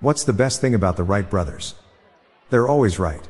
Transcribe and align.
What's 0.00 0.24
the 0.24 0.34
best 0.34 0.60
thing 0.60 0.74
about 0.74 0.98
the 0.98 1.04
Wright 1.04 1.28
brothers? 1.28 1.74
They're 2.50 2.68
always 2.68 2.98
right. 2.98 3.26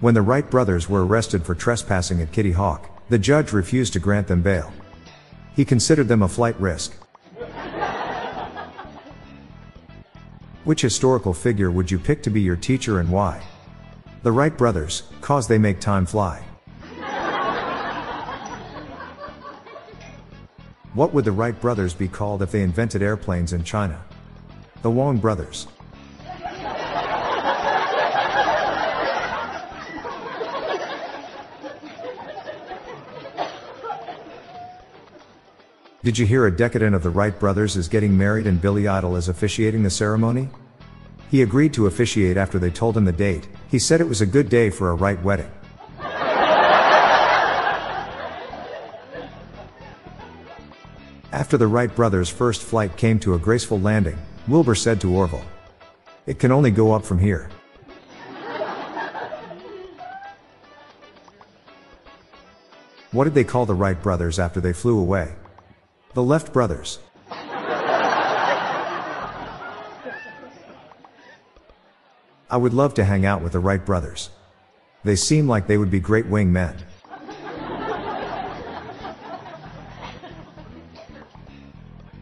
When 0.00 0.12
the 0.12 0.20
Wright 0.20 0.50
brothers 0.50 0.88
were 0.90 1.06
arrested 1.06 1.46
for 1.46 1.54
trespassing 1.54 2.20
at 2.20 2.32
Kitty 2.32 2.52
Hawk, 2.52 2.90
the 3.08 3.18
judge 3.18 3.54
refused 3.54 3.94
to 3.94 4.00
grant 4.00 4.26
them 4.26 4.42
bail. 4.42 4.70
He 5.56 5.64
considered 5.64 6.08
them 6.08 6.22
a 6.22 6.28
flight 6.28 6.60
risk. 6.60 6.94
Which 10.64 10.82
historical 10.82 11.32
figure 11.32 11.70
would 11.70 11.90
you 11.90 11.98
pick 11.98 12.22
to 12.24 12.30
be 12.30 12.42
your 12.42 12.56
teacher 12.56 13.00
and 13.00 13.10
why? 13.10 13.42
The 14.24 14.32
Wright 14.32 14.56
brothers, 14.56 15.04
cause 15.22 15.48
they 15.48 15.58
make 15.58 15.80
time 15.80 16.04
fly. 16.04 16.44
What 21.00 21.14
would 21.14 21.24
the 21.24 21.32
Wright 21.32 21.58
brothers 21.58 21.94
be 21.94 22.08
called 22.08 22.42
if 22.42 22.50
they 22.52 22.60
invented 22.60 23.00
airplanes 23.00 23.54
in 23.54 23.64
China? 23.64 24.04
The 24.82 24.90
Wong 24.90 25.16
brothers. 25.16 25.66
Did 36.04 36.18
you 36.18 36.26
hear 36.26 36.44
a 36.44 36.54
decadent 36.54 36.94
of 36.94 37.02
the 37.02 37.08
Wright 37.08 37.40
brothers 37.40 37.76
is 37.76 37.88
getting 37.88 38.18
married 38.18 38.46
and 38.46 38.60
Billy 38.60 38.86
Idol 38.86 39.16
is 39.16 39.26
officiating 39.26 39.84
the 39.84 39.88
ceremony? 39.88 40.50
He 41.30 41.40
agreed 41.40 41.72
to 41.72 41.86
officiate 41.86 42.36
after 42.36 42.58
they 42.58 42.70
told 42.70 42.94
him 42.94 43.06
the 43.06 43.12
date. 43.12 43.48
He 43.70 43.78
said 43.78 44.02
it 44.02 44.08
was 44.08 44.20
a 44.20 44.26
good 44.26 44.50
day 44.50 44.68
for 44.68 44.90
a 44.90 44.94
Wright 44.94 45.22
wedding. 45.22 45.50
After 51.40 51.56
the 51.56 51.66
Wright 51.66 51.96
brothers' 51.96 52.28
first 52.28 52.60
flight 52.60 52.98
came 52.98 53.18
to 53.20 53.32
a 53.32 53.38
graceful 53.38 53.80
landing, 53.80 54.18
Wilbur 54.46 54.74
said 54.74 55.00
to 55.00 55.10
Orville, 55.10 55.46
It 56.26 56.38
can 56.38 56.52
only 56.52 56.70
go 56.70 56.92
up 56.92 57.02
from 57.02 57.18
here. 57.18 57.48
What 63.12 63.24
did 63.24 63.32
they 63.32 63.42
call 63.42 63.64
the 63.64 63.72
Wright 63.72 64.02
brothers 64.02 64.38
after 64.38 64.60
they 64.60 64.74
flew 64.74 64.98
away? 64.98 65.32
The 66.12 66.22
Left 66.22 66.52
Brothers. 66.52 66.98
I 72.50 72.58
would 72.58 72.74
love 72.74 72.92
to 72.94 73.04
hang 73.04 73.24
out 73.24 73.40
with 73.40 73.52
the 73.52 73.60
Wright 73.60 73.82
brothers. 73.82 74.28
They 75.04 75.16
seem 75.16 75.48
like 75.48 75.68
they 75.68 75.78
would 75.78 75.90
be 75.90 76.00
great 76.00 76.26
wing 76.26 76.52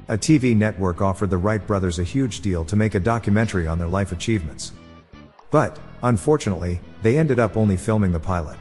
A 0.08 0.16
TV 0.16 0.56
network 0.56 1.02
offered 1.02 1.28
the 1.28 1.36
Wright 1.36 1.64
brothers 1.66 1.98
a 1.98 2.04
huge 2.04 2.40
deal 2.40 2.64
to 2.64 2.76
make 2.76 2.94
a 2.94 3.00
documentary 3.00 3.66
on 3.66 3.78
their 3.78 3.88
life 3.88 4.10
achievements. 4.10 4.72
But, 5.50 5.78
unfortunately, 6.02 6.80
they 7.02 7.18
ended 7.18 7.38
up 7.38 7.56
only 7.56 7.76
filming 7.76 8.12
the 8.12 8.20
pilot. 8.20 8.56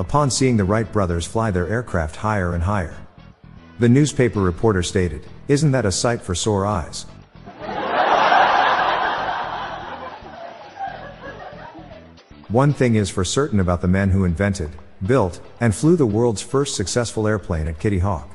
upon 0.00 0.30
seeing 0.30 0.56
the 0.56 0.64
Wright 0.64 0.90
brothers 0.90 1.26
fly 1.26 1.50
their 1.50 1.68
aircraft 1.68 2.16
higher 2.16 2.54
and 2.54 2.62
higher. 2.62 2.96
The 3.78 3.88
newspaper 3.88 4.40
reporter 4.40 4.82
stated, 4.82 5.26
Isn't 5.46 5.72
that 5.72 5.84
a 5.84 5.92
sight 5.92 6.22
for 6.22 6.34
sore 6.34 6.64
eyes? 6.64 7.04
One 12.50 12.72
thing 12.72 12.96
is 12.96 13.08
for 13.08 13.24
certain 13.24 13.60
about 13.60 13.80
the 13.80 13.86
men 13.86 14.10
who 14.10 14.24
invented, 14.24 14.70
built, 15.06 15.40
and 15.60 15.72
flew 15.72 15.94
the 15.94 16.04
world's 16.04 16.42
first 16.42 16.74
successful 16.74 17.28
airplane 17.28 17.68
at 17.68 17.78
Kitty 17.78 18.00
Hawk. 18.00 18.28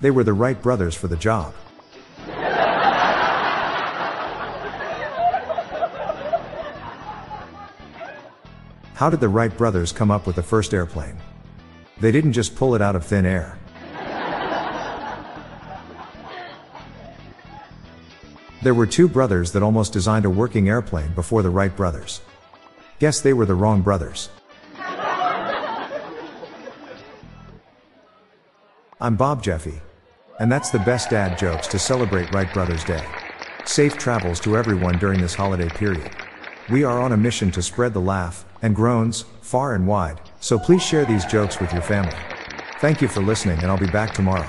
They 0.00 0.10
were 0.10 0.24
the 0.24 0.32
Wright 0.32 0.60
brothers 0.60 0.96
for 0.96 1.06
the 1.06 1.16
job. 1.16 1.54
How 8.94 9.08
did 9.08 9.20
the 9.20 9.28
Wright 9.28 9.56
brothers 9.56 9.92
come 9.92 10.10
up 10.10 10.26
with 10.26 10.34
the 10.34 10.42
first 10.42 10.74
airplane? 10.74 11.16
They 12.00 12.10
didn't 12.10 12.32
just 12.32 12.56
pull 12.56 12.74
it 12.74 12.82
out 12.82 12.96
of 12.96 13.06
thin 13.06 13.24
air. 13.24 13.56
There 18.64 18.74
were 18.74 18.86
two 18.86 19.06
brothers 19.06 19.52
that 19.52 19.62
almost 19.62 19.92
designed 19.92 20.24
a 20.24 20.30
working 20.30 20.68
airplane 20.68 21.12
before 21.14 21.42
the 21.44 21.50
Wright 21.50 21.76
brothers. 21.76 22.20
Guess 22.98 23.20
they 23.20 23.32
were 23.32 23.46
the 23.46 23.54
wrong 23.54 23.80
brothers. 23.80 24.28
I'm 29.00 29.14
Bob 29.14 29.42
Jeffy. 29.42 29.80
And 30.40 30.50
that's 30.50 30.70
the 30.70 30.80
best 30.80 31.10
dad 31.10 31.38
jokes 31.38 31.68
to 31.68 31.78
celebrate 31.78 32.32
Wright 32.32 32.52
Brothers 32.52 32.82
Day. 32.84 33.04
Safe 33.64 33.96
travels 33.96 34.40
to 34.40 34.56
everyone 34.56 34.98
during 34.98 35.20
this 35.20 35.34
holiday 35.34 35.68
period. 35.68 36.10
We 36.70 36.82
are 36.84 37.00
on 37.00 37.12
a 37.12 37.16
mission 37.16 37.50
to 37.52 37.62
spread 37.62 37.94
the 37.94 38.00
laugh 38.00 38.44
and 38.62 38.74
groans 38.74 39.24
far 39.42 39.74
and 39.74 39.86
wide, 39.86 40.20
so 40.40 40.58
please 40.58 40.82
share 40.82 41.04
these 41.04 41.24
jokes 41.24 41.60
with 41.60 41.72
your 41.72 41.82
family. 41.82 42.16
Thank 42.80 43.00
you 43.00 43.08
for 43.08 43.20
listening, 43.20 43.58
and 43.58 43.66
I'll 43.66 43.78
be 43.78 43.86
back 43.86 44.12
tomorrow. 44.12 44.48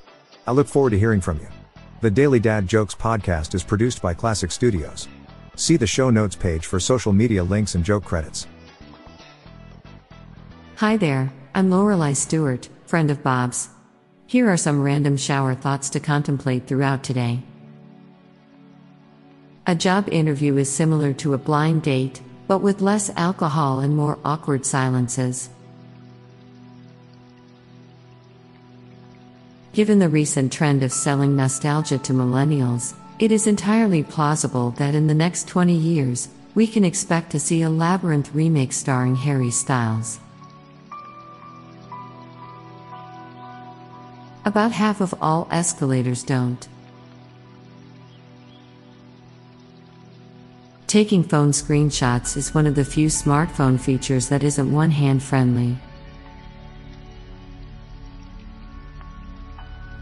I 0.51 0.53
look 0.53 0.67
forward 0.67 0.89
to 0.89 0.99
hearing 0.99 1.21
from 1.21 1.39
you. 1.39 1.47
The 2.01 2.11
Daily 2.11 2.37
Dad 2.37 2.67
Jokes 2.67 2.93
podcast 2.93 3.55
is 3.55 3.63
produced 3.63 4.01
by 4.01 4.13
Classic 4.13 4.51
Studios. 4.51 5.07
See 5.55 5.77
the 5.77 5.87
show 5.87 6.09
notes 6.09 6.35
page 6.35 6.65
for 6.65 6.77
social 6.77 7.13
media 7.13 7.41
links 7.41 7.75
and 7.75 7.85
joke 7.85 8.03
credits. 8.03 8.47
Hi 10.75 10.97
there, 10.97 11.31
I'm 11.55 11.69
Lorelai 11.69 12.13
Stewart 12.17 12.67
friend 12.85 13.09
of 13.09 13.23
Bob's. 13.23 13.69
Here 14.27 14.49
are 14.49 14.57
some 14.57 14.81
random 14.81 15.15
shower 15.15 15.55
thoughts 15.55 15.89
to 15.91 16.01
contemplate 16.01 16.67
throughout 16.67 17.01
today. 17.01 17.43
A 19.67 19.73
job 19.73 20.09
interview 20.11 20.57
is 20.57 20.69
similar 20.69 21.13
to 21.13 21.33
a 21.33 21.37
blind 21.37 21.83
date, 21.83 22.21
but 22.49 22.57
with 22.57 22.81
less 22.81 23.09
alcohol 23.11 23.79
and 23.79 23.95
more 23.95 24.19
awkward 24.25 24.65
silences. 24.65 25.49
Given 29.73 29.99
the 29.99 30.09
recent 30.09 30.51
trend 30.51 30.83
of 30.83 30.91
selling 30.91 31.37
nostalgia 31.37 31.97
to 31.99 32.11
millennials, 32.11 32.93
it 33.19 33.31
is 33.31 33.47
entirely 33.47 34.03
plausible 34.03 34.71
that 34.71 34.93
in 34.93 35.07
the 35.07 35.13
next 35.13 35.47
20 35.47 35.73
years, 35.73 36.27
we 36.53 36.67
can 36.67 36.83
expect 36.83 37.31
to 37.31 37.39
see 37.39 37.61
a 37.61 37.69
Labyrinth 37.69 38.35
remake 38.35 38.73
starring 38.73 39.15
Harry 39.15 39.49
Styles. 39.49 40.19
About 44.43 44.73
half 44.73 44.99
of 44.99 45.13
all 45.21 45.47
escalators 45.51 46.23
don't. 46.23 46.67
Taking 50.87 51.23
phone 51.23 51.51
screenshots 51.51 52.35
is 52.35 52.53
one 52.53 52.67
of 52.67 52.75
the 52.75 52.83
few 52.83 53.07
smartphone 53.07 53.79
features 53.79 54.27
that 54.27 54.43
isn't 54.43 54.73
one 54.73 54.91
hand 54.91 55.23
friendly. 55.23 55.77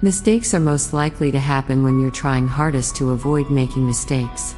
Mistakes 0.01 0.53
are 0.53 0.61
most 0.61 0.93
likely 0.93 1.29
to 1.29 1.39
happen 1.39 1.83
when 1.83 1.99
you're 1.99 2.09
trying 2.09 2.47
hardest 2.47 2.95
to 2.95 3.11
avoid 3.11 3.49
making 3.49 3.85
mistakes. 3.85 4.55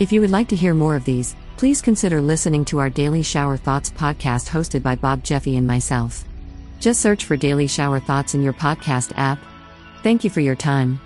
If 0.00 0.10
you 0.10 0.20
would 0.20 0.32
like 0.32 0.48
to 0.48 0.56
hear 0.56 0.74
more 0.74 0.96
of 0.96 1.04
these, 1.04 1.36
please 1.56 1.80
consider 1.80 2.20
listening 2.20 2.64
to 2.64 2.80
our 2.80 2.90
Daily 2.90 3.22
Shower 3.22 3.56
Thoughts 3.56 3.90
podcast 3.90 4.48
hosted 4.48 4.82
by 4.82 4.96
Bob 4.96 5.22
Jeffy 5.22 5.56
and 5.56 5.68
myself. 5.68 6.24
Just 6.80 7.00
search 7.00 7.24
for 7.24 7.36
Daily 7.36 7.68
Shower 7.68 8.00
Thoughts 8.00 8.34
in 8.34 8.42
your 8.42 8.54
podcast 8.54 9.12
app. 9.16 9.38
Thank 10.02 10.24
you 10.24 10.30
for 10.30 10.40
your 10.40 10.56
time. 10.56 11.00